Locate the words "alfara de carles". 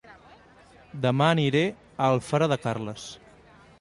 2.07-3.07